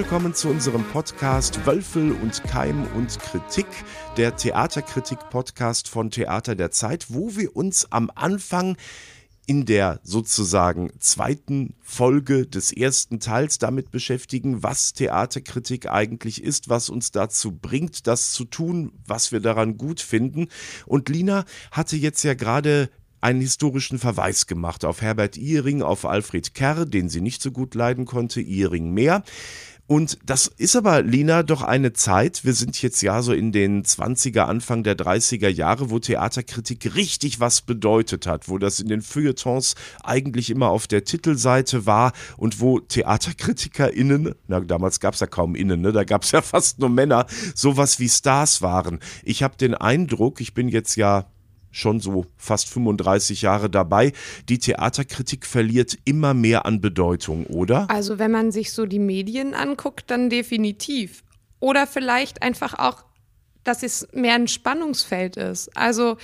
Willkommen 0.00 0.32
zu 0.32 0.48
unserem 0.48 0.82
Podcast 0.84 1.66
Wölfel 1.66 2.12
und 2.12 2.42
Keim 2.44 2.86
und 2.96 3.18
Kritik, 3.18 3.66
der 4.16 4.34
Theaterkritik-Podcast 4.34 5.88
von 5.88 6.10
Theater 6.10 6.56
der 6.56 6.70
Zeit, 6.70 7.08
wo 7.10 7.36
wir 7.36 7.54
uns 7.54 7.92
am 7.92 8.10
Anfang 8.14 8.78
in 9.46 9.66
der 9.66 10.00
sozusagen 10.02 10.90
zweiten 11.00 11.74
Folge 11.82 12.46
des 12.46 12.72
ersten 12.72 13.20
Teils 13.20 13.58
damit 13.58 13.90
beschäftigen, 13.90 14.62
was 14.62 14.94
Theaterkritik 14.94 15.90
eigentlich 15.90 16.42
ist, 16.42 16.70
was 16.70 16.88
uns 16.88 17.10
dazu 17.10 17.52
bringt, 17.52 18.06
das 18.06 18.32
zu 18.32 18.46
tun, 18.46 18.92
was 19.06 19.32
wir 19.32 19.40
daran 19.40 19.76
gut 19.76 20.00
finden. 20.00 20.48
Und 20.86 21.10
Lina 21.10 21.44
hatte 21.72 21.96
jetzt 21.96 22.22
ja 22.22 22.32
gerade 22.32 22.88
einen 23.20 23.40
historischen 23.40 23.98
Verweis 23.98 24.46
gemacht 24.46 24.84
auf 24.86 25.02
Herbert 25.02 25.36
Ihring, 25.36 25.82
auf 25.82 26.06
Alfred 26.06 26.54
Kerr, 26.54 26.86
den 26.86 27.08
sie 27.08 27.20
nicht 27.20 27.42
so 27.42 27.50
gut 27.50 27.74
leiden 27.74 28.06
konnte, 28.06 28.40
Ihring 28.40 28.92
mehr. 28.92 29.22
Und 29.90 30.18
das 30.24 30.46
ist 30.46 30.76
aber, 30.76 31.02
Lina, 31.02 31.42
doch 31.42 31.62
eine 31.62 31.92
Zeit, 31.92 32.44
wir 32.44 32.52
sind 32.52 32.80
jetzt 32.80 33.02
ja 33.02 33.22
so 33.22 33.32
in 33.32 33.50
den 33.50 33.82
20er, 33.82 34.42
Anfang 34.42 34.84
der 34.84 34.96
30er 34.96 35.48
Jahre, 35.48 35.90
wo 35.90 35.98
Theaterkritik 35.98 36.94
richtig 36.94 37.40
was 37.40 37.60
bedeutet 37.60 38.24
hat, 38.24 38.48
wo 38.48 38.58
das 38.58 38.78
in 38.78 38.86
den 38.86 39.02
Feuilletons 39.02 39.74
eigentlich 40.04 40.48
immer 40.50 40.68
auf 40.68 40.86
der 40.86 41.02
Titelseite 41.02 41.86
war 41.86 42.12
und 42.36 42.60
wo 42.60 42.78
TheaterkritikerInnen, 42.78 44.36
na 44.46 44.60
damals 44.60 45.00
gab 45.00 45.14
es 45.14 45.20
ja 45.20 45.26
kaum 45.26 45.56
Innen, 45.56 45.80
ne? 45.80 45.90
da 45.90 46.04
gab 46.04 46.22
es 46.22 46.30
ja 46.30 46.40
fast 46.40 46.78
nur 46.78 46.88
Männer, 46.88 47.26
sowas 47.56 47.98
wie 47.98 48.08
Stars 48.08 48.62
waren. 48.62 49.00
Ich 49.24 49.42
habe 49.42 49.56
den 49.56 49.74
Eindruck, 49.74 50.40
ich 50.40 50.54
bin 50.54 50.68
jetzt 50.68 50.94
ja 50.94 51.26
schon 51.70 52.00
so 52.00 52.26
fast 52.36 52.68
35 52.68 53.42
Jahre 53.42 53.70
dabei. 53.70 54.12
Die 54.48 54.58
Theaterkritik 54.58 55.46
verliert 55.46 55.98
immer 56.04 56.34
mehr 56.34 56.66
an 56.66 56.80
Bedeutung, 56.80 57.46
oder? 57.46 57.88
Also 57.90 58.18
wenn 58.18 58.30
man 58.30 58.52
sich 58.52 58.72
so 58.72 58.86
die 58.86 58.98
Medien 58.98 59.54
anguckt, 59.54 60.10
dann 60.10 60.30
definitiv. 60.30 61.22
Oder 61.60 61.86
vielleicht 61.86 62.42
einfach 62.42 62.78
auch, 62.78 63.04
dass 63.64 63.82
es 63.82 64.08
mehr 64.12 64.34
ein 64.34 64.48
Spannungsfeld 64.48 65.36
ist. 65.36 65.76
Also 65.76 66.16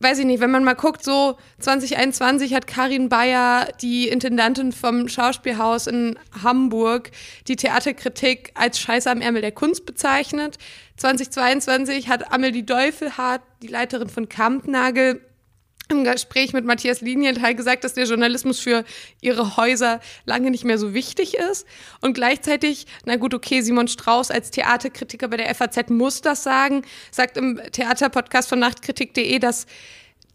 weiß 0.00 0.20
ich 0.20 0.26
nicht, 0.26 0.40
wenn 0.40 0.50
man 0.50 0.64
mal 0.64 0.74
guckt, 0.74 1.02
so 1.04 1.36
2021 1.58 2.54
hat 2.54 2.66
Karin 2.66 3.08
Bayer, 3.08 3.68
die 3.80 4.08
Intendantin 4.08 4.72
vom 4.72 5.08
Schauspielhaus 5.08 5.86
in 5.86 6.18
Hamburg, 6.42 7.10
die 7.48 7.56
Theaterkritik 7.56 8.52
als 8.54 8.78
Scheiße 8.78 9.10
am 9.10 9.20
Ärmel 9.20 9.42
der 9.42 9.52
Kunst 9.52 9.86
bezeichnet. 9.86 10.58
2022 10.96 12.08
hat 12.08 12.32
Amelie 12.32 12.62
Deufelhardt, 12.62 13.42
die 13.62 13.68
Leiterin 13.68 14.08
von 14.08 14.28
Kampnagel, 14.28 15.20
im 15.90 16.04
Gespräch 16.04 16.52
mit 16.52 16.64
Matthias 16.64 17.00
Linienthal 17.00 17.54
gesagt, 17.54 17.82
dass 17.82 17.94
der 17.94 18.04
Journalismus 18.04 18.60
für 18.60 18.84
ihre 19.20 19.56
Häuser 19.56 20.00
lange 20.26 20.50
nicht 20.50 20.64
mehr 20.64 20.78
so 20.78 20.92
wichtig 20.92 21.34
ist. 21.34 21.66
Und 22.00 22.12
gleichzeitig, 22.12 22.86
na 23.04 23.16
gut, 23.16 23.34
okay, 23.34 23.62
Simon 23.62 23.88
Strauß 23.88 24.30
als 24.30 24.50
Theaterkritiker 24.50 25.28
bei 25.28 25.38
der 25.38 25.54
FAZ 25.54 25.88
muss 25.88 26.20
das 26.20 26.42
sagen, 26.42 26.82
sagt 27.10 27.36
im 27.36 27.60
Theaterpodcast 27.72 28.48
von 28.48 28.58
nachtkritik.de, 28.58 29.38
dass 29.38 29.66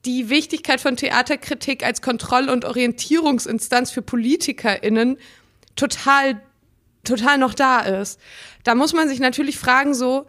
die 0.06 0.30
Wichtigkeit 0.30 0.82
von 0.82 0.98
Theaterkritik 0.98 1.86
als 1.86 2.02
Kontroll- 2.02 2.50
und 2.50 2.66
Orientierungsinstanz 2.66 3.92
für 3.92 4.02
PolitikerInnen 4.02 5.18
total, 5.76 6.42
total 7.04 7.38
noch 7.38 7.54
da 7.54 7.82
ist. 7.82 8.20
Da 8.64 8.76
muss 8.76 8.94
man 8.94 9.08
sich 9.08 9.20
natürlich 9.20 9.58
fragen, 9.58 9.94
so, 9.94 10.26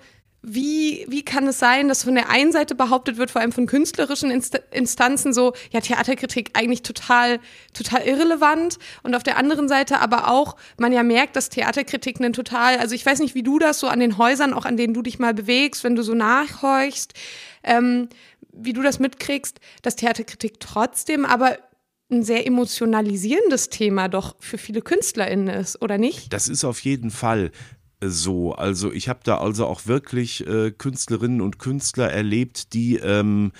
wie, 0.47 1.07
wie 1.09 1.25
kann 1.25 1.47
es 1.49 1.59
sein, 1.59 1.89
dass 1.89 2.05
von 2.05 2.15
der 2.15 2.29
einen 2.29 2.53
Seite 2.53 2.75
behauptet 2.75 3.17
wird, 3.17 3.31
vor 3.31 3.41
allem 3.41 3.53
von 3.53 3.67
künstlerischen 3.67 4.31
Inst 4.31 4.61
Instanzen, 4.73 5.33
so, 5.33 5.55
ja, 5.71 5.81
Theaterkritik 5.81 6.51
eigentlich 6.53 6.83
total, 6.83 7.41
total 7.73 8.03
irrelevant 8.03 8.79
und 9.03 9.15
auf 9.15 9.23
der 9.23 9.39
anderen 9.39 9.69
Seite 9.69 10.01
aber 10.01 10.29
auch, 10.29 10.57
man 10.77 10.93
ja 10.93 11.03
merkt, 11.03 11.37
dass 11.37 11.49
Theaterkritik 11.49 12.21
einen 12.21 12.35
total, 12.35 12.77
also 12.77 12.95
ich 12.95 13.07
weiß 13.07 13.21
nicht, 13.21 13.35
wie 13.35 13.43
du 13.43 13.59
das 13.59 13.81
so 13.81 13.89
an 13.89 14.01
den 14.01 14.19
Häusern, 14.19 14.53
auch 14.53 14.67
an 14.67 14.77
denen 14.77 14.93
du 14.93 15.01
dich 15.01 15.19
mal 15.19 15.33
bewegst, 15.33 15.83
wenn 15.83 15.97
du 15.97 16.03
so 16.03 16.15
nachhorchst, 16.15 17.15
ähm, 17.63 18.09
wie 18.53 18.75
du 18.75 18.83
das 18.83 18.99
mitkriegst, 18.99 19.61
dass 19.81 19.97
Theaterkritik 19.97 20.61
trotzdem 20.61 21.25
aber 21.25 21.57
ein 22.11 22.23
sehr 22.23 22.47
emotionalisierendes 22.47 23.71
Thema 23.71 24.09
doch 24.09 24.37
für 24.39 24.59
viele 24.59 24.83
KünstlerInnen 24.83 25.49
ist, 25.49 25.81
oder 25.81 25.97
nicht? 25.97 26.33
Das 26.33 26.49
ist 26.49 26.65
auf 26.65 26.81
jeden 26.81 27.11
Fall 27.11 27.51
so. 28.11 28.53
Also 28.53 28.93
ich 28.93 29.09
habe 29.09 29.21
da 29.25 29.39
also 29.39 29.67
auch 29.67 29.87
wirklich 29.87 30.47
äh, 30.47 30.71
Künstlerinnen 30.71 31.41
und 31.41 31.59
Künstler 31.59 32.11
erlebt, 32.11 32.73
die 32.73 32.97
ähm, 32.97 33.53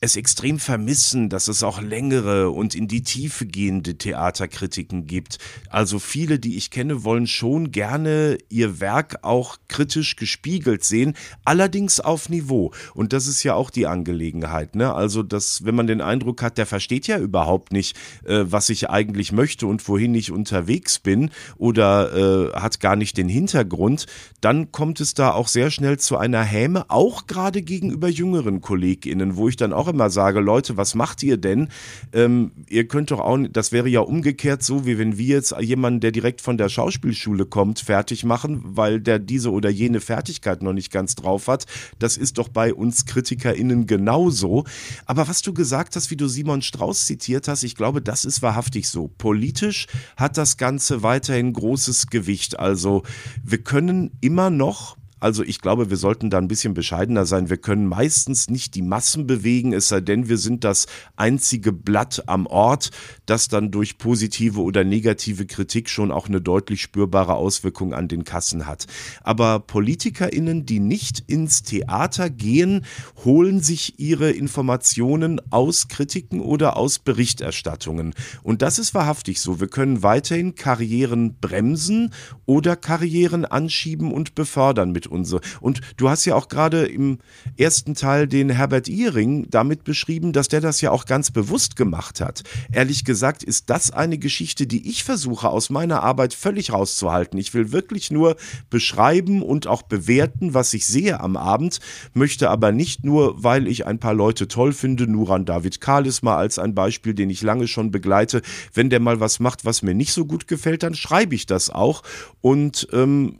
es 0.00 0.16
extrem 0.16 0.58
vermissen, 0.58 1.28
dass 1.28 1.48
es 1.48 1.62
auch 1.62 1.82
längere 1.82 2.50
und 2.50 2.74
in 2.74 2.86
die 2.86 3.02
Tiefe 3.02 3.46
gehende 3.46 3.96
Theaterkritiken 3.98 5.06
gibt. 5.06 5.38
Also 5.70 5.98
viele, 5.98 6.38
die 6.38 6.56
ich 6.56 6.70
kenne, 6.70 7.02
wollen 7.02 7.26
schon 7.26 7.72
gerne 7.72 8.38
ihr 8.48 8.80
Werk 8.80 9.18
auch 9.22 9.56
kritisch 9.66 10.14
gespiegelt 10.14 10.84
sehen, 10.84 11.14
allerdings 11.44 11.98
auf 11.98 12.28
Niveau. 12.28 12.72
Und 12.94 13.12
das 13.12 13.26
ist 13.26 13.42
ja 13.42 13.54
auch 13.54 13.70
die 13.70 13.86
Angelegenheit. 13.86 14.76
Ne? 14.76 14.94
Also, 14.94 15.24
dass, 15.24 15.64
wenn 15.64 15.74
man 15.74 15.88
den 15.88 16.00
Eindruck 16.00 16.42
hat, 16.42 16.58
der 16.58 16.66
versteht 16.66 17.08
ja 17.08 17.18
überhaupt 17.18 17.72
nicht, 17.72 17.96
äh, 18.24 18.44
was 18.44 18.68
ich 18.68 18.90
eigentlich 18.90 19.32
möchte 19.32 19.66
und 19.66 19.86
wohin 19.88 20.14
ich 20.14 20.30
unterwegs 20.30 21.00
bin 21.00 21.30
oder 21.56 22.52
äh, 22.52 22.52
hat 22.52 22.78
gar 22.78 22.94
nicht 22.94 23.16
den 23.16 23.28
Hintergrund, 23.28 24.06
dann 24.40 24.70
kommt 24.70 25.00
es 25.00 25.14
da 25.14 25.32
auch 25.32 25.48
sehr 25.48 25.72
schnell 25.72 25.98
zu 25.98 26.16
einer 26.16 26.42
Häme, 26.42 26.88
auch 26.88 27.26
gerade 27.26 27.62
gegenüber 27.62 28.08
jüngeren 28.08 28.60
KollegInnen, 28.60 29.36
wo 29.36 29.48
ich 29.48 29.56
dann 29.56 29.72
auch 29.72 29.87
immer 29.88 30.10
sage, 30.10 30.40
Leute, 30.40 30.76
was 30.76 30.94
macht 30.94 31.22
ihr 31.22 31.36
denn? 31.36 31.68
Ähm, 32.12 32.52
ihr 32.68 32.86
könnt 32.86 33.10
doch 33.10 33.20
auch, 33.20 33.38
das 33.50 33.72
wäre 33.72 33.88
ja 33.88 34.00
umgekehrt 34.00 34.62
so, 34.62 34.86
wie 34.86 34.98
wenn 34.98 35.18
wir 35.18 35.36
jetzt 35.36 35.54
jemanden, 35.60 36.00
der 36.00 36.12
direkt 36.12 36.40
von 36.40 36.58
der 36.58 36.68
Schauspielschule 36.68 37.46
kommt, 37.46 37.80
fertig 37.80 38.24
machen, 38.24 38.60
weil 38.64 39.00
der 39.00 39.18
diese 39.18 39.50
oder 39.50 39.70
jene 39.70 40.00
Fertigkeit 40.00 40.62
noch 40.62 40.72
nicht 40.72 40.92
ganz 40.92 41.14
drauf 41.14 41.48
hat. 41.48 41.66
Das 41.98 42.16
ist 42.16 42.38
doch 42.38 42.48
bei 42.48 42.72
uns 42.72 43.06
KritikerInnen 43.06 43.86
genauso. 43.86 44.64
Aber 45.06 45.28
was 45.28 45.42
du 45.42 45.52
gesagt 45.52 45.96
hast, 45.96 46.10
wie 46.10 46.16
du 46.16 46.28
Simon 46.28 46.62
Strauß 46.62 47.06
zitiert 47.06 47.48
hast, 47.48 47.62
ich 47.62 47.74
glaube, 47.74 48.02
das 48.02 48.24
ist 48.24 48.42
wahrhaftig 48.42 48.88
so. 48.88 49.10
Politisch 49.18 49.86
hat 50.16 50.36
das 50.36 50.56
Ganze 50.56 51.02
weiterhin 51.02 51.52
großes 51.52 52.08
Gewicht. 52.08 52.58
Also 52.58 53.02
wir 53.44 53.58
können 53.58 54.10
immer 54.20 54.50
noch 54.50 54.96
also 55.20 55.42
ich 55.42 55.60
glaube, 55.60 55.90
wir 55.90 55.96
sollten 55.96 56.30
da 56.30 56.38
ein 56.38 56.48
bisschen 56.48 56.74
bescheidener 56.74 57.26
sein. 57.26 57.50
Wir 57.50 57.56
können 57.56 57.86
meistens 57.86 58.48
nicht 58.48 58.74
die 58.74 58.82
Massen 58.82 59.26
bewegen, 59.26 59.72
es 59.72 59.88
sei 59.88 60.00
denn, 60.00 60.28
wir 60.28 60.38
sind 60.38 60.64
das 60.64 60.86
einzige 61.16 61.72
Blatt 61.72 62.24
am 62.26 62.46
Ort, 62.46 62.90
das 63.26 63.48
dann 63.48 63.70
durch 63.70 63.98
positive 63.98 64.60
oder 64.60 64.84
negative 64.84 65.46
Kritik 65.46 65.88
schon 65.90 66.10
auch 66.10 66.28
eine 66.28 66.40
deutlich 66.40 66.82
spürbare 66.82 67.34
Auswirkung 67.34 67.94
an 67.94 68.08
den 68.08 68.24
Kassen 68.24 68.66
hat. 68.66 68.86
Aber 69.22 69.60
PolitikerInnen, 69.60 70.66
die 70.66 70.80
nicht 70.80 71.24
ins 71.26 71.62
Theater 71.62 72.30
gehen, 72.30 72.84
holen 73.24 73.60
sich 73.60 73.98
ihre 73.98 74.30
Informationen 74.30 75.40
aus 75.50 75.88
Kritiken 75.88 76.40
oder 76.40 76.76
aus 76.76 76.98
Berichterstattungen. 76.98 78.14
Und 78.42 78.62
das 78.62 78.78
ist 78.78 78.94
wahrhaftig 78.94 79.40
so. 79.40 79.60
Wir 79.60 79.68
können 79.68 80.02
weiterhin 80.02 80.54
Karrieren 80.54 81.38
bremsen 81.40 82.12
oder 82.46 82.76
Karrieren 82.76 83.44
anschieben 83.44 84.12
und 84.12 84.34
befördern 84.34 84.92
mit 84.92 85.07
und 85.08 85.24
so. 85.24 85.40
Und 85.60 85.80
du 85.96 86.08
hast 86.08 86.24
ja 86.24 86.34
auch 86.34 86.48
gerade 86.48 86.86
im 86.86 87.18
ersten 87.56 87.94
Teil 87.94 88.26
den 88.26 88.50
Herbert 88.50 88.88
Ihring 88.88 89.48
damit 89.50 89.84
beschrieben, 89.84 90.32
dass 90.32 90.48
der 90.48 90.60
das 90.60 90.80
ja 90.80 90.90
auch 90.90 91.04
ganz 91.04 91.30
bewusst 91.30 91.76
gemacht 91.76 92.20
hat. 92.20 92.42
Ehrlich 92.72 93.04
gesagt 93.04 93.42
ist 93.42 93.70
das 93.70 93.90
eine 93.90 94.18
Geschichte, 94.18 94.66
die 94.66 94.88
ich 94.88 95.04
versuche 95.04 95.48
aus 95.48 95.70
meiner 95.70 96.02
Arbeit 96.02 96.34
völlig 96.34 96.72
rauszuhalten. 96.72 97.38
Ich 97.38 97.54
will 97.54 97.72
wirklich 97.72 98.10
nur 98.10 98.36
beschreiben 98.70 99.42
und 99.42 99.66
auch 99.66 99.82
bewerten, 99.82 100.54
was 100.54 100.74
ich 100.74 100.86
sehe 100.86 101.20
am 101.20 101.36
Abend, 101.36 101.80
möchte 102.14 102.50
aber 102.50 102.72
nicht 102.72 103.04
nur, 103.04 103.42
weil 103.42 103.66
ich 103.66 103.86
ein 103.86 103.98
paar 103.98 104.14
Leute 104.14 104.48
toll 104.48 104.72
finde, 104.72 105.06
nur 105.06 105.30
an 105.30 105.44
David 105.44 105.80
Kahles 105.80 106.22
mal 106.22 106.36
als 106.36 106.58
ein 106.58 106.74
Beispiel, 106.74 107.14
den 107.14 107.30
ich 107.30 107.42
lange 107.42 107.68
schon 107.68 107.90
begleite, 107.90 108.42
wenn 108.74 108.90
der 108.90 109.00
mal 109.00 109.20
was 109.20 109.40
macht, 109.40 109.64
was 109.64 109.82
mir 109.82 109.94
nicht 109.94 110.12
so 110.12 110.24
gut 110.24 110.48
gefällt, 110.48 110.82
dann 110.82 110.94
schreibe 110.94 111.34
ich 111.34 111.46
das 111.46 111.70
auch 111.70 112.02
und 112.40 112.88
ähm, 112.92 113.36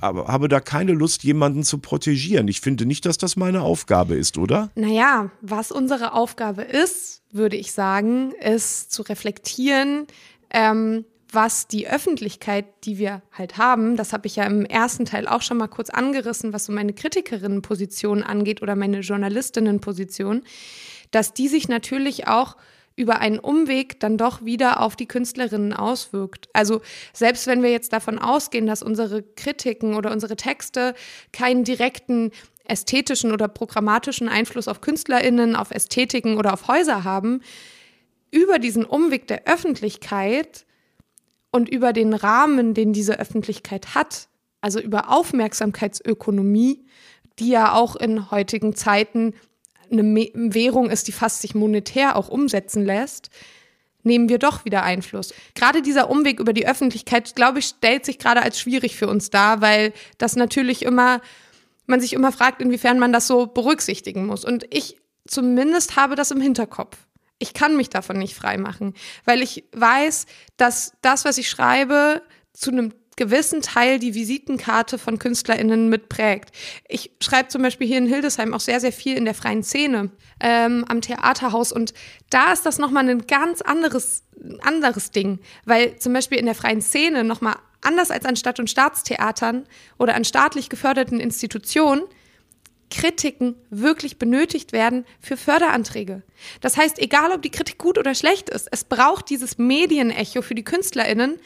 habe 0.00 0.48
da 0.48 0.60
keine 0.60 0.92
Lust, 0.92 1.24
jemanden 1.24 1.64
zu 1.64 1.78
protegieren. 1.78 2.48
Ich 2.48 2.60
finde 2.60 2.86
nicht, 2.86 3.06
dass 3.06 3.18
das 3.18 3.36
meine 3.36 3.62
Aufgabe 3.62 4.14
ist, 4.14 4.38
oder? 4.38 4.70
Naja, 4.74 5.30
was 5.40 5.72
unsere 5.72 6.12
Aufgabe 6.12 6.62
ist, 6.62 7.22
würde 7.32 7.56
ich 7.56 7.72
sagen, 7.72 8.32
ist 8.40 8.92
zu 8.92 9.02
reflektieren, 9.02 10.06
ähm, 10.50 11.04
was 11.30 11.66
die 11.68 11.86
Öffentlichkeit, 11.88 12.64
die 12.84 12.98
wir 12.98 13.22
halt 13.32 13.58
haben, 13.58 13.96
das 13.96 14.12
habe 14.12 14.26
ich 14.26 14.36
ja 14.36 14.44
im 14.44 14.64
ersten 14.64 15.04
Teil 15.04 15.28
auch 15.28 15.42
schon 15.42 15.58
mal 15.58 15.68
kurz 15.68 15.90
angerissen, 15.90 16.52
was 16.52 16.64
so 16.64 16.72
meine 16.72 16.94
Kritikerinnenposition 16.94 18.22
angeht 18.22 18.62
oder 18.62 18.76
meine 18.76 19.00
Journalistinnenposition, 19.00 20.42
dass 21.10 21.34
die 21.34 21.48
sich 21.48 21.68
natürlich 21.68 22.28
auch 22.28 22.56
über 22.98 23.20
einen 23.20 23.38
Umweg 23.38 24.00
dann 24.00 24.18
doch 24.18 24.44
wieder 24.44 24.80
auf 24.80 24.96
die 24.96 25.06
Künstlerinnen 25.06 25.72
auswirkt. 25.72 26.48
Also 26.52 26.80
selbst 27.12 27.46
wenn 27.46 27.62
wir 27.62 27.70
jetzt 27.70 27.92
davon 27.92 28.18
ausgehen, 28.18 28.66
dass 28.66 28.82
unsere 28.82 29.22
Kritiken 29.22 29.94
oder 29.94 30.10
unsere 30.10 30.34
Texte 30.34 30.94
keinen 31.32 31.62
direkten 31.62 32.32
ästhetischen 32.64 33.32
oder 33.32 33.46
programmatischen 33.46 34.28
Einfluss 34.28 34.66
auf 34.66 34.80
Künstlerinnen, 34.80 35.54
auf 35.54 35.70
Ästhetiken 35.70 36.36
oder 36.38 36.52
auf 36.52 36.66
Häuser 36.66 37.04
haben, 37.04 37.40
über 38.32 38.58
diesen 38.58 38.84
Umweg 38.84 39.28
der 39.28 39.46
Öffentlichkeit 39.46 40.66
und 41.52 41.68
über 41.68 41.92
den 41.92 42.14
Rahmen, 42.14 42.74
den 42.74 42.92
diese 42.92 43.18
Öffentlichkeit 43.18 43.94
hat, 43.94 44.28
also 44.60 44.80
über 44.80 45.08
Aufmerksamkeitsökonomie, 45.08 46.84
die 47.38 47.48
ja 47.48 47.74
auch 47.74 47.94
in 47.94 48.32
heutigen 48.32 48.74
Zeiten 48.74 49.34
eine 49.90 50.02
Währung 50.34 50.90
ist, 50.90 51.08
die 51.08 51.12
fast 51.12 51.42
sich 51.42 51.54
monetär 51.54 52.16
auch 52.16 52.28
umsetzen 52.28 52.84
lässt, 52.84 53.30
nehmen 54.02 54.28
wir 54.28 54.38
doch 54.38 54.64
wieder 54.64 54.82
Einfluss. 54.82 55.34
Gerade 55.54 55.82
dieser 55.82 56.10
Umweg 56.10 56.40
über 56.40 56.52
die 56.52 56.66
Öffentlichkeit, 56.66 57.34
glaube 57.34 57.58
ich, 57.60 57.66
stellt 57.66 58.04
sich 58.04 58.18
gerade 58.18 58.42
als 58.42 58.58
schwierig 58.60 58.96
für 58.96 59.08
uns 59.08 59.30
dar, 59.30 59.60
weil 59.60 59.92
das 60.18 60.36
natürlich 60.36 60.82
immer, 60.82 61.20
man 61.86 62.00
sich 62.00 62.12
immer 62.12 62.32
fragt, 62.32 62.62
inwiefern 62.62 62.98
man 62.98 63.12
das 63.12 63.26
so 63.26 63.46
berücksichtigen 63.46 64.26
muss. 64.26 64.44
Und 64.44 64.66
ich 64.70 64.96
zumindest 65.26 65.96
habe 65.96 66.16
das 66.16 66.30
im 66.30 66.40
Hinterkopf. 66.40 66.96
Ich 67.38 67.54
kann 67.54 67.76
mich 67.76 67.90
davon 67.90 68.18
nicht 68.18 68.34
freimachen, 68.34 68.94
weil 69.24 69.42
ich 69.42 69.64
weiß, 69.72 70.26
dass 70.56 70.92
das, 71.02 71.24
was 71.24 71.38
ich 71.38 71.48
schreibe, 71.48 72.22
zu 72.52 72.72
einem 72.72 72.92
gewissen 73.18 73.60
Teil 73.60 73.98
die 73.98 74.14
Visitenkarte 74.14 74.96
von 74.96 75.18
KünstlerInnen 75.18 75.90
mitprägt. 75.90 76.50
Ich 76.88 77.10
schreibe 77.20 77.48
zum 77.48 77.60
Beispiel 77.60 77.86
hier 77.86 77.98
in 77.98 78.06
Hildesheim 78.06 78.54
auch 78.54 78.60
sehr, 78.60 78.80
sehr 78.80 78.92
viel 78.92 79.16
in 79.16 79.26
der 79.26 79.34
freien 79.34 79.62
Szene 79.62 80.10
ähm, 80.40 80.86
am 80.88 81.02
Theaterhaus 81.02 81.72
und 81.72 81.92
da 82.30 82.52
ist 82.52 82.64
das 82.64 82.78
nochmal 82.78 83.06
ein 83.08 83.26
ganz 83.26 83.60
anderes, 83.60 84.22
anderes 84.62 85.10
Ding, 85.10 85.40
weil 85.66 85.98
zum 85.98 86.14
Beispiel 86.14 86.38
in 86.38 86.46
der 86.46 86.54
freien 86.54 86.80
Szene 86.80 87.24
nochmal 87.24 87.56
anders 87.82 88.10
als 88.10 88.24
an 88.24 88.36
Stadt- 88.36 88.60
und 88.60 88.70
Staatstheatern 88.70 89.66
oder 89.98 90.14
an 90.14 90.24
staatlich 90.24 90.70
geförderten 90.70 91.20
Institutionen 91.20 92.02
Kritiken 92.90 93.54
wirklich 93.68 94.18
benötigt 94.18 94.72
werden 94.72 95.04
für 95.20 95.36
Förderanträge. 95.36 96.22
Das 96.60 96.76
heißt, 96.76 96.98
egal 96.98 97.32
ob 97.32 97.42
die 97.42 97.50
Kritik 97.50 97.76
gut 97.76 97.98
oder 97.98 98.14
schlecht 98.14 98.48
ist, 98.48 98.68
es 98.70 98.84
braucht 98.84 99.28
dieses 99.28 99.58
Medienecho 99.58 100.40
für 100.40 100.54
die 100.54 100.64
KünstlerInnen, 100.64 101.38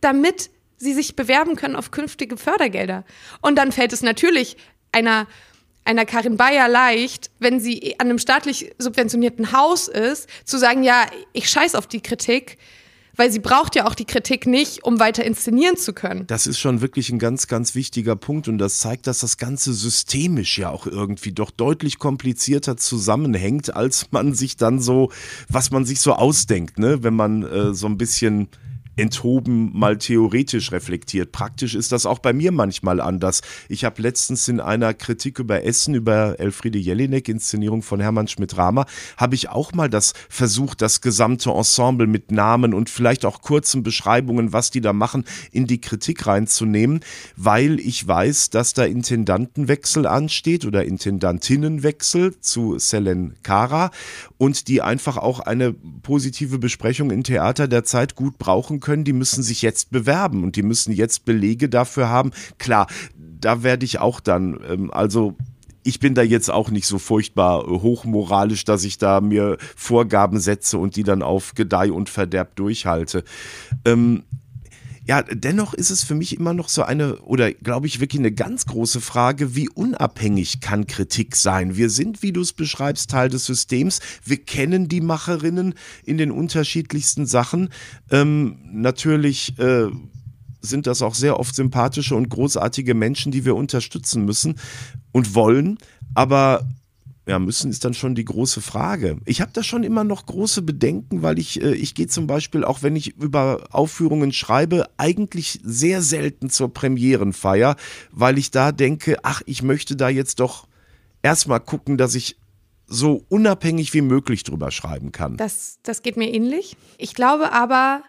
damit 0.00 0.50
sie 0.76 0.94
sich 0.94 1.16
bewerben 1.16 1.56
können 1.56 1.76
auf 1.76 1.90
künftige 1.90 2.36
Fördergelder. 2.36 3.04
Und 3.40 3.56
dann 3.56 3.72
fällt 3.72 3.92
es 3.92 4.02
natürlich 4.02 4.56
einer 4.92 5.26
einer 5.84 6.04
Karin 6.04 6.36
Bayer 6.36 6.68
leicht, 6.68 7.30
wenn 7.40 7.58
sie 7.58 7.98
an 7.98 8.08
einem 8.08 8.18
staatlich 8.18 8.72
subventionierten 8.78 9.52
Haus 9.52 9.88
ist, 9.88 10.28
zu 10.44 10.58
sagen, 10.58 10.82
ja, 10.84 11.06
ich 11.32 11.50
scheiß 11.50 11.74
auf 11.74 11.86
die 11.86 12.00
Kritik, 12.00 12.58
weil 13.16 13.30
sie 13.30 13.40
braucht 13.40 13.74
ja 13.76 13.86
auch 13.86 13.94
die 13.94 14.04
Kritik 14.04 14.46
nicht, 14.46 14.84
um 14.84 14.98
weiter 14.98 15.24
inszenieren 15.24 15.76
zu 15.76 15.92
können. 15.92 16.26
Das 16.26 16.46
ist 16.46 16.58
schon 16.58 16.80
wirklich 16.80 17.10
ein 17.10 17.18
ganz, 17.18 17.46
ganz 17.46 17.74
wichtiger 17.74 18.16
Punkt 18.16 18.48
und 18.48 18.58
das 18.58 18.78
zeigt, 18.78 19.06
dass 19.06 19.20
das 19.20 19.36
Ganze 19.36 19.74
systemisch 19.74 20.58
ja 20.58 20.70
auch 20.70 20.86
irgendwie 20.86 21.32
doch 21.32 21.50
deutlich 21.50 21.98
komplizierter 21.98 22.76
zusammenhängt, 22.76 23.74
als 23.74 24.12
man 24.12 24.34
sich 24.34 24.56
dann 24.56 24.80
so, 24.80 25.10
was 25.48 25.70
man 25.70 25.84
sich 25.84 26.00
so 26.00 26.14
ausdenkt, 26.14 26.78
ne? 26.78 27.02
wenn 27.02 27.14
man 27.14 27.42
äh, 27.42 27.74
so 27.74 27.86
ein 27.86 27.98
bisschen 27.98 28.48
enthoben 28.96 29.70
mal 29.78 29.96
theoretisch 29.96 30.72
reflektiert. 30.72 31.32
Praktisch 31.32 31.74
ist 31.74 31.92
das 31.92 32.06
auch 32.06 32.18
bei 32.18 32.32
mir 32.32 32.52
manchmal 32.52 33.00
anders. 33.00 33.40
Ich 33.68 33.84
habe 33.84 34.02
letztens 34.02 34.48
in 34.48 34.60
einer 34.60 34.92
Kritik 34.94 35.38
über 35.38 35.64
Essen, 35.64 35.94
über 35.94 36.38
Elfriede 36.38 36.78
Jelinek, 36.78 37.28
Inszenierung 37.28 37.82
von 37.82 38.00
Hermann 38.00 38.28
Schmidt-Rahmer, 38.28 38.86
habe 39.16 39.34
ich 39.34 39.48
auch 39.48 39.72
mal 39.72 39.88
das 39.88 40.12
versucht, 40.28 40.82
das 40.82 41.00
gesamte 41.00 41.50
Ensemble 41.50 42.06
mit 42.06 42.30
Namen 42.30 42.74
und 42.74 42.90
vielleicht 42.90 43.24
auch 43.24 43.40
kurzen 43.40 43.82
Beschreibungen, 43.82 44.52
was 44.52 44.70
die 44.70 44.80
da 44.80 44.92
machen, 44.92 45.24
in 45.52 45.66
die 45.66 45.80
Kritik 45.80 46.26
reinzunehmen, 46.26 47.00
weil 47.36 47.80
ich 47.80 48.06
weiß, 48.06 48.50
dass 48.50 48.74
da 48.74 48.84
Intendantenwechsel 48.84 50.06
ansteht 50.06 50.66
oder 50.66 50.84
Intendantinnenwechsel 50.84 52.38
zu 52.40 52.78
Selen 52.78 53.36
Kara 53.42 53.90
und 54.36 54.68
die 54.68 54.82
einfach 54.82 55.16
auch 55.16 55.40
eine 55.40 55.72
positive 56.02 56.58
Besprechung 56.58 57.10
in 57.10 57.24
Theater 57.24 57.68
der 57.68 57.84
Zeit 57.84 58.16
gut 58.16 58.38
brauchen 58.38 58.80
können, 58.82 59.04
die 59.04 59.14
müssen 59.14 59.42
sich 59.42 59.62
jetzt 59.62 59.90
bewerben 59.90 60.44
und 60.44 60.56
die 60.56 60.62
müssen 60.62 60.92
jetzt 60.92 61.24
Belege 61.24 61.70
dafür 61.70 62.10
haben. 62.10 62.32
Klar, 62.58 62.86
da 63.16 63.62
werde 63.62 63.86
ich 63.86 63.98
auch 63.98 64.20
dann, 64.20 64.60
ähm, 64.68 64.90
also 64.90 65.36
ich 65.84 65.98
bin 65.98 66.14
da 66.14 66.22
jetzt 66.22 66.50
auch 66.50 66.70
nicht 66.70 66.86
so 66.86 66.98
furchtbar 66.98 67.66
hochmoralisch, 67.66 68.64
dass 68.64 68.84
ich 68.84 68.98
da 68.98 69.20
mir 69.20 69.56
Vorgaben 69.76 70.38
setze 70.38 70.78
und 70.78 70.96
die 70.96 71.02
dann 71.02 71.22
auf 71.22 71.54
Gedeih 71.54 71.90
und 71.92 72.08
Verderb 72.08 72.54
durchhalte. 72.56 73.24
Ähm, 73.84 74.22
ja, 75.04 75.22
dennoch 75.22 75.74
ist 75.74 75.90
es 75.90 76.04
für 76.04 76.14
mich 76.14 76.36
immer 76.36 76.54
noch 76.54 76.68
so 76.68 76.82
eine, 76.82 77.16
oder 77.22 77.52
glaube 77.52 77.86
ich 77.88 78.00
wirklich 78.00 78.20
eine 78.20 78.32
ganz 78.32 78.66
große 78.66 79.00
Frage, 79.00 79.56
wie 79.56 79.68
unabhängig 79.68 80.60
kann 80.60 80.86
Kritik 80.86 81.34
sein? 81.34 81.76
Wir 81.76 81.90
sind, 81.90 82.22
wie 82.22 82.32
du 82.32 82.40
es 82.40 82.52
beschreibst, 82.52 83.10
Teil 83.10 83.28
des 83.28 83.44
Systems. 83.46 84.00
Wir 84.24 84.38
kennen 84.38 84.88
die 84.88 85.00
Macherinnen 85.00 85.74
in 86.04 86.18
den 86.18 86.30
unterschiedlichsten 86.30 87.26
Sachen. 87.26 87.70
Ähm, 88.10 88.58
natürlich 88.70 89.58
äh, 89.58 89.88
sind 90.60 90.86
das 90.86 91.02
auch 91.02 91.16
sehr 91.16 91.40
oft 91.40 91.54
sympathische 91.54 92.14
und 92.14 92.28
großartige 92.28 92.94
Menschen, 92.94 93.32
die 93.32 93.44
wir 93.44 93.56
unterstützen 93.56 94.24
müssen 94.24 94.54
und 95.10 95.34
wollen. 95.34 95.78
Aber 96.14 96.68
ja, 97.26 97.38
müssen 97.38 97.70
ist 97.70 97.84
dann 97.84 97.94
schon 97.94 98.14
die 98.14 98.24
große 98.24 98.60
Frage. 98.60 99.18
Ich 99.26 99.40
habe 99.40 99.52
da 99.52 99.62
schon 99.62 99.84
immer 99.84 100.02
noch 100.02 100.26
große 100.26 100.62
Bedenken, 100.62 101.22
weil 101.22 101.38
ich, 101.38 101.62
äh, 101.62 101.74
ich 101.74 101.94
gehe 101.94 102.08
zum 102.08 102.26
Beispiel, 102.26 102.64
auch 102.64 102.82
wenn 102.82 102.96
ich 102.96 103.16
über 103.16 103.68
Aufführungen 103.70 104.32
schreibe, 104.32 104.86
eigentlich 104.96 105.60
sehr 105.62 106.02
selten 106.02 106.50
zur 106.50 106.74
Premierenfeier, 106.74 107.76
weil 108.10 108.38
ich 108.38 108.50
da 108.50 108.72
denke, 108.72 109.18
ach, 109.22 109.42
ich 109.46 109.62
möchte 109.62 109.94
da 109.94 110.08
jetzt 110.08 110.40
doch 110.40 110.66
erstmal 111.22 111.60
gucken, 111.60 111.96
dass 111.96 112.16
ich 112.16 112.36
so 112.86 113.24
unabhängig 113.28 113.94
wie 113.94 114.02
möglich 114.02 114.42
drüber 114.42 114.70
schreiben 114.70 115.12
kann. 115.12 115.36
Das, 115.36 115.78
das 115.84 116.02
geht 116.02 116.16
mir 116.16 116.32
ähnlich. 116.32 116.76
Ich 116.98 117.14
glaube 117.14 117.52
aber, 117.52 118.02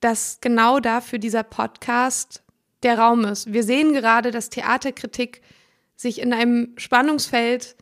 dass 0.00 0.38
genau 0.40 0.80
dafür 0.80 1.18
dieser 1.18 1.44
Podcast 1.44 2.42
der 2.82 2.98
Raum 2.98 3.24
ist. 3.24 3.52
Wir 3.52 3.62
sehen 3.62 3.92
gerade, 3.92 4.32
dass 4.32 4.50
Theaterkritik 4.50 5.42
sich 5.96 6.20
in 6.20 6.32
einem 6.32 6.72
Spannungsfeld 6.76 7.76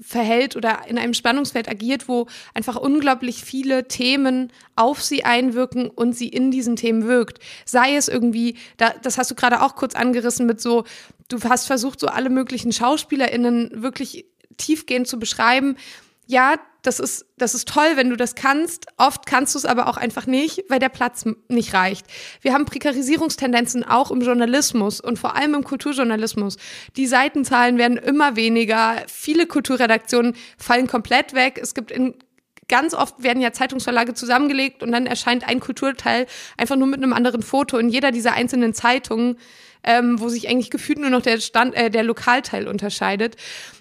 verhält 0.00 0.56
oder 0.56 0.80
in 0.88 0.98
einem 0.98 1.14
Spannungsfeld 1.14 1.68
agiert, 1.68 2.08
wo 2.08 2.26
einfach 2.54 2.76
unglaublich 2.76 3.42
viele 3.44 3.88
Themen 3.88 4.52
auf 4.76 5.02
sie 5.02 5.24
einwirken 5.24 5.88
und 5.88 6.16
sie 6.16 6.28
in 6.28 6.50
diesen 6.50 6.76
Themen 6.76 7.06
wirkt. 7.06 7.40
Sei 7.64 7.96
es 7.96 8.08
irgendwie, 8.08 8.56
da, 8.76 8.94
das 9.02 9.18
hast 9.18 9.30
du 9.30 9.34
gerade 9.34 9.62
auch 9.62 9.76
kurz 9.76 9.94
angerissen 9.94 10.46
mit 10.46 10.60
so, 10.60 10.84
du 11.28 11.38
hast 11.42 11.66
versucht, 11.66 12.00
so 12.00 12.08
alle 12.08 12.30
möglichen 12.30 12.72
SchauspielerInnen 12.72 13.82
wirklich 13.82 14.26
tiefgehend 14.56 15.06
zu 15.06 15.18
beschreiben. 15.18 15.76
Ja, 16.30 16.56
das 16.82 17.00
ist, 17.00 17.24
das 17.38 17.54
ist 17.54 17.66
toll, 17.68 17.92
wenn 17.94 18.10
du 18.10 18.16
das 18.16 18.34
kannst. 18.34 18.86
Oft 18.98 19.24
kannst 19.24 19.54
du 19.54 19.58
es 19.58 19.64
aber 19.64 19.88
auch 19.88 19.96
einfach 19.96 20.26
nicht, 20.26 20.62
weil 20.68 20.78
der 20.78 20.90
Platz 20.90 21.24
nicht 21.48 21.72
reicht. 21.72 22.06
Wir 22.42 22.52
haben 22.52 22.66
Prekarisierungstendenzen 22.66 23.82
auch 23.82 24.10
im 24.10 24.20
Journalismus 24.20 25.00
und 25.00 25.18
vor 25.18 25.36
allem 25.36 25.54
im 25.54 25.64
Kulturjournalismus. 25.64 26.58
Die 26.96 27.06
Seitenzahlen 27.06 27.78
werden 27.78 27.96
immer 27.96 28.36
weniger. 28.36 28.96
Viele 29.06 29.46
Kulturredaktionen 29.46 30.36
fallen 30.58 30.86
komplett 30.86 31.32
weg. 31.32 31.58
Es 31.62 31.72
gibt 31.72 31.90
in 31.90 32.14
ganz 32.68 32.92
oft 32.92 33.22
werden 33.22 33.40
ja 33.40 33.52
Zeitungsverlage 33.52 34.12
zusammengelegt 34.12 34.82
und 34.82 34.92
dann 34.92 35.06
erscheint 35.06 35.48
ein 35.48 35.60
Kulturteil 35.60 36.26
einfach 36.58 36.76
nur 36.76 36.88
mit 36.88 37.02
einem 37.02 37.14
anderen 37.14 37.42
Foto 37.42 37.78
in 37.78 37.88
jeder 37.88 38.12
dieser 38.12 38.34
einzelnen 38.34 38.74
Zeitungen 38.74 39.38
ähm, 39.84 40.20
wo 40.20 40.28
sich 40.28 40.48
eigentlich 40.48 40.70
gefühlt 40.70 40.98
nur 40.98 41.10
noch 41.10 41.22
der, 41.22 41.40
Stand, 41.40 41.74
äh, 41.74 41.90
der 41.90 42.02
Lokalteil 42.02 42.68
unterscheidet. 42.68 43.36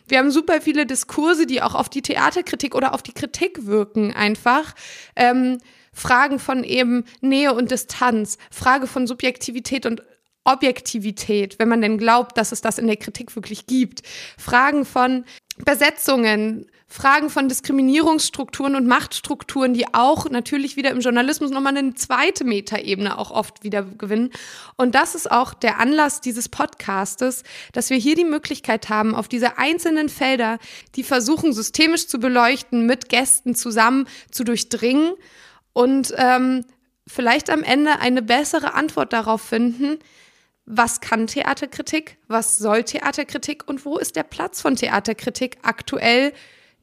Wir 0.08 0.20
haben 0.20 0.32
super 0.32 0.62
viele 0.62 0.86
Diskurse, 0.86 1.46
die 1.46 1.62
auch 1.62 1.76
auf 1.76 1.90
die 1.90 2.02
Theaterkritik 2.02 2.76
oder 2.76 2.94
auf 2.94 3.04
die 3.04 3.14
Kritik 3.14 3.66
wirken 3.66 4.14
einfach. 4.14 4.74
Ähm, 5.16 5.60
Fragen 5.94 6.40
von 6.40 6.64
eben 6.64 7.06
Nähe 7.22 7.54
und 7.54 7.72
Distanz, 7.72 8.38
Frage 8.52 8.88
von 8.88 9.08
Subjektivität 9.08 9.86
und 9.86 10.04
Objektivität, 10.44 11.60
wenn 11.60 11.68
man 11.68 11.82
denn 11.82 11.98
glaubt, 11.98 12.38
dass 12.38 12.52
es 12.52 12.62
das 12.62 12.78
in 12.78 12.88
der 12.88 12.96
Kritik 12.96 13.36
wirklich 13.36 13.66
gibt. 13.66 14.04
Fragen 14.38 14.86
von 14.86 15.26
Besetzungen, 15.66 16.68
Fragen 16.90 17.30
von 17.30 17.50
Diskriminierungsstrukturen 17.50 18.76
und 18.76 18.88
Machtstrukturen, 18.88 19.74
die 19.74 19.94
auch 19.94 20.30
natürlich 20.30 20.78
wieder 20.78 20.92
im 20.92 21.02
Journalismus 21.02 21.52
nochmal 21.52 21.76
eine 21.76 21.96
zweite 21.96 22.46
Metaebene 22.46 23.18
auch 23.18 23.30
oft 23.30 23.64
wieder 23.64 23.84
gewinnen. 23.84 24.32
Und 24.78 24.96
das 24.96 25.14
ist 25.14 25.30
auch 25.30 25.54
der 25.54 25.80
Anlass 25.80 26.22
dieses 26.22 26.48
Podcastes, 26.48 27.44
dass 27.74 27.90
wir 27.90 27.98
hier 27.98 28.16
die 28.16 28.24
Möglichkeit 28.24 28.88
haben, 28.88 29.16
auf 29.16 29.28
diese 29.28 29.58
einzelnen 29.58 30.08
Felder, 30.08 30.60
die 30.96 31.04
versuchen 31.04 31.52
systemisch 31.52 32.08
zu 32.08 32.20
beleuchten, 32.20 32.86
mit 32.86 33.10
Gästen 33.10 33.54
zusammen 33.54 34.08
zu 34.32 34.46
durchdringen 34.46 35.14
und 35.74 36.14
ähm, 36.18 36.64
vielleicht 37.06 37.50
am 37.50 37.64
Ende 37.64 38.00
eine 38.00 38.22
bessere 38.22 38.74
Antwort 38.76 39.12
darauf 39.12 39.42
finden, 39.42 40.00
was 40.66 41.02
kann 41.02 41.28
Theaterkritik, 41.28 42.18
was 42.28 42.58
soll 42.58 42.84
Theaterkritik 42.84 43.68
und 43.68 43.86
wo 43.86 43.98
ist 43.98 44.16
der 44.16 44.24
Platz 44.24 44.62
von 44.62 44.76
Theaterkritik 44.76 45.58
aktuell 45.64 46.34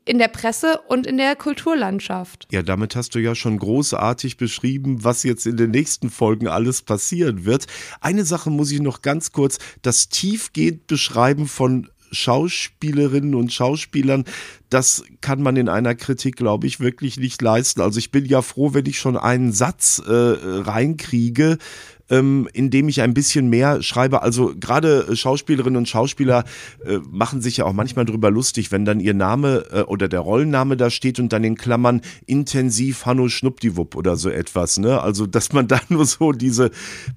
in 0.04 0.18
der 0.18 0.28
Presse 0.28 0.80
und 0.88 1.06
in 1.06 1.16
der 1.16 1.34
Kulturlandschaft. 1.36 2.46
Ja, 2.50 2.62
damit 2.62 2.94
hast 2.96 3.14
du 3.14 3.18
ja 3.18 3.34
schon 3.34 3.58
großartig 3.58 4.36
beschrieben, 4.36 5.02
was 5.02 5.22
jetzt 5.22 5.46
in 5.46 5.56
den 5.56 5.70
nächsten 5.70 6.10
Folgen 6.10 6.48
alles 6.48 6.82
passieren 6.82 7.44
wird. 7.44 7.66
Eine 8.00 8.24
Sache 8.24 8.50
muss 8.50 8.70
ich 8.70 8.80
noch 8.80 9.02
ganz 9.02 9.32
kurz, 9.32 9.58
das 9.82 10.08
tiefgehend 10.08 10.86
beschreiben 10.86 11.46
von 11.46 11.88
Schauspielerinnen 12.14 13.34
und 13.34 13.52
Schauspielern, 13.52 14.24
das 14.70 15.04
kann 15.20 15.42
man 15.42 15.56
in 15.56 15.68
einer 15.68 15.94
Kritik, 15.94 16.36
glaube 16.36 16.66
ich, 16.66 16.80
wirklich 16.80 17.18
nicht 17.18 17.42
leisten. 17.42 17.80
Also 17.80 17.98
ich 17.98 18.10
bin 18.10 18.24
ja 18.24 18.40
froh, 18.40 18.72
wenn 18.72 18.86
ich 18.86 18.98
schon 18.98 19.16
einen 19.16 19.52
Satz 19.52 20.00
äh, 20.04 20.10
reinkriege, 20.10 21.58
ähm, 22.10 22.48
indem 22.52 22.88
ich 22.88 23.00
ein 23.00 23.14
bisschen 23.14 23.48
mehr 23.48 23.82
schreibe. 23.82 24.22
Also 24.22 24.54
gerade 24.58 25.06
äh, 25.10 25.16
Schauspielerinnen 25.16 25.76
und 25.76 25.88
Schauspieler 25.88 26.44
äh, 26.84 26.98
machen 27.10 27.40
sich 27.40 27.58
ja 27.58 27.64
auch 27.64 27.72
manchmal 27.72 28.04
drüber 28.04 28.30
lustig, 28.30 28.72
wenn 28.72 28.84
dann 28.84 29.00
ihr 29.00 29.14
Name 29.14 29.64
äh, 29.72 29.80
oder 29.82 30.08
der 30.08 30.20
Rollenname 30.20 30.76
da 30.76 30.90
steht 30.90 31.18
und 31.18 31.32
dann 31.32 31.44
in 31.44 31.56
Klammern 31.56 32.02
intensiv 32.26 33.06
Hanno 33.06 33.28
Schnuppdiwupp 33.28 33.96
oder 33.96 34.16
so 34.16 34.28
etwas. 34.28 34.78
Ne? 34.78 35.00
Also 35.00 35.26
dass 35.26 35.52
man 35.52 35.68
da 35.74 35.80
nur 35.88 36.04
so 36.04 36.32
diese 36.32 36.70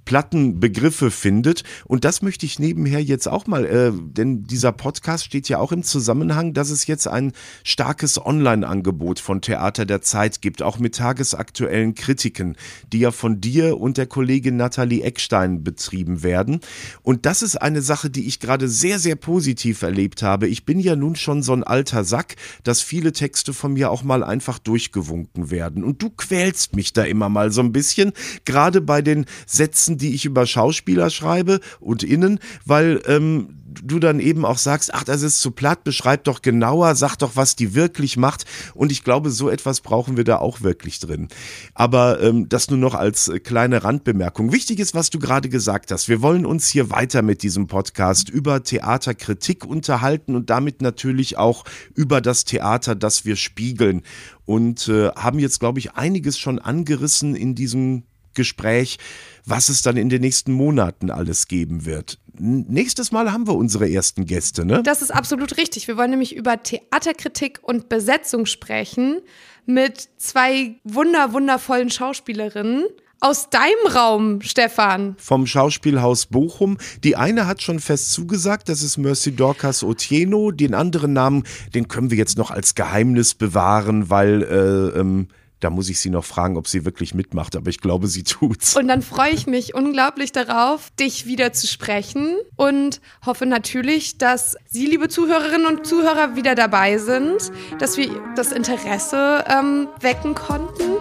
platten 0.06 0.60
Begriffe 0.60 1.12
findet. 1.12 1.64
Und 1.86 2.06
das 2.06 2.22
möchte 2.22 2.46
ich 2.46 2.60
nebenher 2.60 3.04
jetzt 3.04 3.28
auch 3.28 3.48
mal, 3.48 3.66
äh, 3.66 3.92
denn 3.94 4.44
dieser 4.44 4.72
Podcast 4.72 5.26
steht 5.26 5.50
ja 5.50 5.60
auch 5.60 5.72
im 5.72 5.84
Zusammenhang, 5.84 6.54
dass 6.54 6.70
es 6.70 6.88
jetzt 6.88 7.08
ein 7.08 7.34
starkes 7.64 8.24
Online-Angebot 8.24 9.20
von 9.20 9.42
Theater 9.42 9.86
der 9.86 10.02
Zeit 10.02 10.42
gibt, 10.42 10.62
auch 10.62 10.80
mit 10.80 10.96
tagesaktuellen 10.96 11.94
Kritiken, 11.96 12.56
die 12.94 13.00
ja 13.00 13.12
von 13.12 13.42
dir 13.42 13.80
und 13.80 13.98
der 13.98 14.06
Kollegin 14.06 14.56
Natalie 14.58 14.77
Nathalie 14.78 15.02
Eckstein 15.02 15.64
betrieben 15.64 16.22
werden. 16.22 16.60
Und 17.02 17.26
das 17.26 17.42
ist 17.42 17.56
eine 17.56 17.82
Sache, 17.82 18.10
die 18.10 18.28
ich 18.28 18.40
gerade 18.40 18.68
sehr, 18.68 19.00
sehr 19.00 19.16
positiv 19.16 19.82
erlebt 19.82 20.22
habe. 20.22 20.48
Ich 20.48 20.66
bin 20.66 20.80
ja 20.80 20.96
nun 20.96 21.16
schon 21.16 21.42
so 21.42 21.54
ein 21.54 21.64
alter 21.64 22.04
Sack, 22.04 22.36
dass 22.64 22.82
viele 22.82 23.12
Texte 23.12 23.54
von 23.54 23.74
mir 23.74 23.90
auch 23.90 24.04
mal 24.04 24.24
einfach 24.24 24.60
durchgewunken 24.60 25.50
werden. 25.50 25.84
Und 25.84 26.02
du 26.04 26.12
quälst 26.12 26.76
mich 26.76 26.94
da 26.94 27.04
immer 27.04 27.30
mal 27.30 27.52
so 27.52 27.62
ein 27.62 27.72
bisschen, 27.72 28.14
gerade 28.46 28.82
bei 28.82 29.02
den 29.02 29.26
Sätzen, 29.48 29.98
die 29.98 30.14
ich 30.14 30.26
über 30.26 30.46
Schauspieler 30.46 31.10
schreibe 31.10 31.60
und 31.80 32.04
innen, 32.04 32.40
weil 32.66 33.02
ähm, 33.08 33.58
du 33.84 34.00
dann 34.00 34.20
eben 34.20 34.46
auch 34.46 34.58
sagst, 34.58 34.94
ach, 34.94 35.04
das 35.04 35.22
ist 35.22 35.42
zu 35.42 35.52
platt, 35.52 35.84
beschreib 35.84 36.24
doch 36.24 36.42
genauer, 36.42 36.96
sag 36.96 37.18
doch, 37.18 37.36
was 37.36 37.56
die 37.56 37.76
wirklich 37.76 38.18
macht. 38.18 38.46
Und 38.74 38.92
ich 38.92 39.04
glaube, 39.04 39.30
so 39.30 39.50
etwas 39.50 39.82
brauchen 39.82 40.18
wir 40.18 40.24
da 40.24 40.38
auch 40.38 40.62
wirklich 40.62 41.00
drin. 41.00 41.28
Aber 41.74 42.22
ähm, 42.22 42.50
das 42.50 42.70
nur 42.70 42.80
noch 42.80 42.96
als 42.96 43.28
äh, 43.28 43.40
kleine 43.40 43.84
Randbemerkung. 43.84 44.52
Wichtig 44.52 44.67
ist, 44.76 44.94
was 44.94 45.10
du 45.10 45.20
gerade 45.20 45.50
gesagt 45.50 45.92
hast. 45.92 46.10
Wir 46.10 46.22
wollen 46.22 46.46
uns 46.46 46.68
hier 46.68 46.90
weiter 46.90 47.22
mit 47.22 47.42
diesem 47.42 47.68
Podcast 47.68 48.30
über 48.30 48.64
Theaterkritik 48.64 49.66
unterhalten 49.66 50.36
und 50.36 50.50
damit 50.50 50.82
natürlich 50.82 51.38
auch 51.38 51.64
über 51.96 52.20
das 52.20 52.44
Theater, 52.44 52.94
das 52.94 53.24
wir 53.24 53.38
spiegeln. 53.38 54.04
Und 54.46 54.90
äh, 54.90 55.10
haben 55.12 55.40
jetzt, 55.40 55.60
glaube 55.60 55.80
ich, 55.80 55.94
einiges 55.94 56.38
schon 56.38 56.60
angerissen 56.60 57.36
in 57.36 57.56
diesem 57.56 58.04
Gespräch, 58.34 58.98
was 59.46 59.70
es 59.70 59.82
dann 59.82 59.98
in 59.98 60.10
den 60.10 60.22
nächsten 60.22 60.52
Monaten 60.52 61.10
alles 61.10 61.48
geben 61.48 61.86
wird. 61.86 62.20
Nächstes 62.40 63.12
Mal 63.12 63.32
haben 63.32 63.48
wir 63.48 63.56
unsere 63.56 63.90
ersten 63.90 64.26
Gäste, 64.26 64.64
ne? 64.64 64.84
Das 64.84 65.02
ist 65.02 65.12
absolut 65.12 65.58
richtig. 65.58 65.88
Wir 65.88 65.98
wollen 65.98 66.12
nämlich 66.12 66.36
über 66.36 66.62
Theaterkritik 66.62 67.60
und 67.64 67.90
Besetzung 67.90 68.46
sprechen 68.46 69.22
mit 69.66 70.10
zwei 70.18 70.76
wunder 70.84 71.34
wundervollen 71.34 71.90
Schauspielerinnen 71.90 72.86
aus 73.20 73.50
deinem 73.50 73.96
Raum, 73.96 74.42
Stefan. 74.42 75.16
Vom 75.18 75.48
Schauspielhaus 75.48 76.28
Bochum. 76.28 76.78
Die 77.04 77.16
eine 77.16 77.48
hat 77.48 77.62
schon 77.62 77.80
fest 77.80 78.14
zugesagt, 78.14 78.70
das 78.70 78.82
ist 78.82 78.98
Mercy 78.98 79.36
Dorcas 79.36 79.84
Otieno. 79.84 80.52
Den 80.52 80.74
anderen 80.74 81.14
Namen, 81.14 81.44
den 81.74 81.88
können 81.88 82.12
wir 82.12 82.18
jetzt 82.18 82.38
noch 82.38 82.52
als 82.52 82.76
Geheimnis 82.76 83.34
bewahren, 83.34 84.10
weil 84.10 84.44
äh, 84.44 85.00
ähm, 85.00 85.28
da 85.60 85.72
muss 85.72 85.90
ich 85.90 86.00
sie 86.00 86.10
noch 86.10 86.24
fragen, 86.24 86.56
ob 86.56 86.68
sie 86.68 86.86
wirklich 86.86 87.16
mitmacht, 87.16 87.56
aber 87.56 87.70
ich 87.70 87.80
glaube, 87.80 88.08
sie 88.08 88.24
tut's. 88.24 88.76
Und 88.76 88.88
dann 88.88 89.02
freue 89.02 89.32
ich 89.32 89.48
mich 89.48 89.74
unglaublich 89.74 90.32
darauf, 90.32 90.92
dich 91.00 91.26
wieder 91.26 91.52
zu 91.52 91.66
sprechen 91.66 92.36
und 92.56 93.02
hoffe 93.26 93.46
natürlich, 93.46 94.18
dass 94.18 94.56
Sie, 94.70 94.86
liebe 94.86 95.10
Zuhörerinnen 95.10 95.66
und 95.66 95.88
Zuhörer, 95.88 96.36
wieder 96.36 96.54
dabei 96.54 97.00
sind, 97.00 97.52
dass 97.80 97.98
wir 97.98 98.10
das 98.36 98.52
Interesse 98.52 99.44
ähm, 99.50 99.88
wecken 100.00 100.36
konnten. 100.36 100.98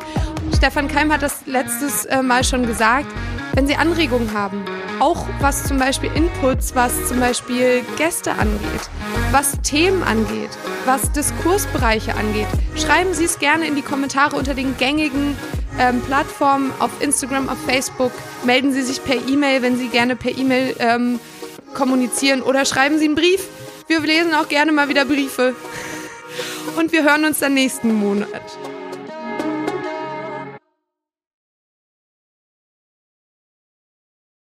Stefan 0.57 0.89
Keim 0.89 1.13
hat 1.13 1.21
das 1.21 1.45
letztes 1.45 2.07
äh, 2.07 2.23
Mal 2.23 2.43
schon 2.43 2.67
gesagt. 2.67 3.07
Wenn 3.55 3.67
Sie 3.67 3.77
Anregungen 3.77 4.33
haben, 4.33 4.65
auch 5.01 5.27
was 5.41 5.65
zum 5.65 5.79
Beispiel 5.79 6.11
Inputs, 6.15 6.75
was 6.75 7.09
zum 7.09 7.21
Beispiel 7.21 7.85
Gäste 7.99 8.33
angeht, 8.33 8.89
was 9.33 9.61
Themen 9.63 10.03
angeht, 10.03 10.49
was 10.87 11.13
Diskursbereiche 11.13 12.15
angeht, 12.15 12.47
schreiben 12.75 13.13
Sie 13.13 13.25
es 13.25 13.39
gerne 13.39 13.67
in 13.67 13.77
die 13.77 13.83
Kommentare 13.83 14.35
unter 14.37 14.55
den 14.55 14.79
gängigen 14.79 15.37
ähm, 15.79 16.01
Plattformen 16.01 16.73
auf 16.79 16.91
Instagram, 17.01 17.51
auf 17.51 17.59
Facebook. 17.67 18.13
Melden 18.45 18.73
Sie 18.73 18.83
sich 18.83 19.05
per 19.05 19.17
E-Mail, 19.29 19.61
wenn 19.61 19.77
Sie 19.77 19.89
gerne 19.89 20.17
per 20.17 20.37
E-Mail 20.37 20.75
ähm, 20.79 21.21
kommunizieren 21.75 22.41
oder 22.41 22.65
schreiben 22.65 22.99
Sie 22.99 23.05
einen 23.05 23.15
Brief. 23.15 23.43
Wir 23.89 24.01
lesen 24.01 24.35
auch 24.35 24.49
gerne 24.49 24.73
mal 24.73 24.89
wieder 24.89 25.05
Briefe. 25.05 25.55
Und 26.77 26.93
wir 26.93 27.05
hören 27.05 27.27
uns 27.27 27.41
dann 27.41 27.53
nächsten 27.53 27.93
Monat. 27.93 28.59